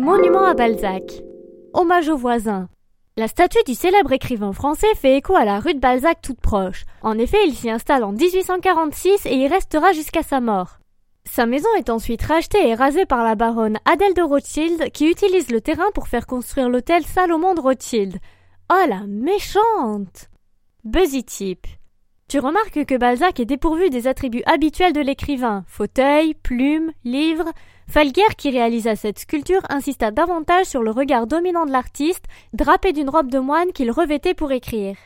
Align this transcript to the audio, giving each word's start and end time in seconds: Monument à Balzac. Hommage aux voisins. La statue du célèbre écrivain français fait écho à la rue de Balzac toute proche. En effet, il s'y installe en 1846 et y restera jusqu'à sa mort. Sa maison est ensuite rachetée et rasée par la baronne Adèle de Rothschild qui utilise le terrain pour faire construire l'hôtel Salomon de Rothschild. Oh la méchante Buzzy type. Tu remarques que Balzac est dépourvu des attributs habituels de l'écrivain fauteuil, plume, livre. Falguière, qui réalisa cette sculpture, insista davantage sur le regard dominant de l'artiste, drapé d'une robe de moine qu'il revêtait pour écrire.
Monument 0.00 0.44
à 0.44 0.54
Balzac. 0.54 1.24
Hommage 1.72 2.08
aux 2.08 2.16
voisins. 2.16 2.68
La 3.16 3.26
statue 3.26 3.58
du 3.66 3.74
célèbre 3.74 4.12
écrivain 4.12 4.52
français 4.52 4.94
fait 4.94 5.16
écho 5.16 5.34
à 5.34 5.44
la 5.44 5.58
rue 5.58 5.74
de 5.74 5.80
Balzac 5.80 6.22
toute 6.22 6.40
proche. 6.40 6.84
En 7.02 7.18
effet, 7.18 7.38
il 7.44 7.52
s'y 7.52 7.68
installe 7.68 8.04
en 8.04 8.12
1846 8.12 9.26
et 9.26 9.34
y 9.34 9.48
restera 9.48 9.92
jusqu'à 9.92 10.22
sa 10.22 10.38
mort. 10.38 10.78
Sa 11.24 11.46
maison 11.46 11.68
est 11.76 11.90
ensuite 11.90 12.22
rachetée 12.22 12.68
et 12.68 12.76
rasée 12.76 13.06
par 13.06 13.24
la 13.24 13.34
baronne 13.34 13.78
Adèle 13.86 14.14
de 14.14 14.22
Rothschild 14.22 14.92
qui 14.92 15.10
utilise 15.10 15.50
le 15.50 15.60
terrain 15.60 15.90
pour 15.94 16.06
faire 16.06 16.28
construire 16.28 16.68
l'hôtel 16.68 17.02
Salomon 17.04 17.54
de 17.54 17.60
Rothschild. 17.60 18.18
Oh 18.70 18.84
la 18.88 19.00
méchante 19.08 20.30
Buzzy 20.84 21.24
type. 21.24 21.66
Tu 22.28 22.40
remarques 22.40 22.84
que 22.84 22.98
Balzac 22.98 23.40
est 23.40 23.46
dépourvu 23.46 23.88
des 23.88 24.06
attributs 24.06 24.42
habituels 24.44 24.92
de 24.92 25.00
l'écrivain 25.00 25.64
fauteuil, 25.66 26.34
plume, 26.34 26.92
livre. 27.02 27.46
Falguière, 27.88 28.36
qui 28.36 28.50
réalisa 28.50 28.96
cette 28.96 29.18
sculpture, 29.18 29.62
insista 29.70 30.10
davantage 30.10 30.66
sur 30.66 30.82
le 30.82 30.90
regard 30.90 31.26
dominant 31.26 31.64
de 31.64 31.72
l'artiste, 31.72 32.26
drapé 32.52 32.92
d'une 32.92 33.08
robe 33.08 33.30
de 33.30 33.38
moine 33.38 33.72
qu'il 33.72 33.90
revêtait 33.90 34.34
pour 34.34 34.52
écrire. 34.52 34.98